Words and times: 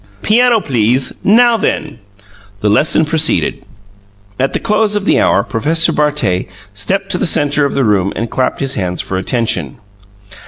Piano, 0.23 0.59
please! 0.61 1.13
Now 1.23 1.57
then!" 1.57 1.99
The 2.61 2.69
lesson 2.71 3.05
proceeded. 3.05 3.63
At 4.39 4.53
the 4.53 4.59
close 4.59 4.95
of 4.95 5.05
the 5.05 5.19
hour 5.21 5.43
Professor 5.43 5.91
Bartet 5.93 6.47
stepped 6.73 7.11
to 7.11 7.19
the 7.19 7.27
centre 7.27 7.65
of 7.65 7.75
the 7.75 7.83
room 7.83 8.11
and 8.15 8.27
clapped 8.27 8.61
his 8.61 8.73
hands 8.73 8.99
for 9.03 9.15
attention. 9.19 9.77